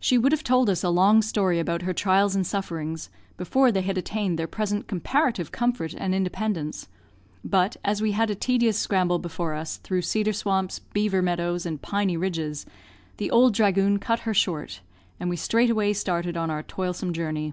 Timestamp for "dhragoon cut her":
13.52-14.32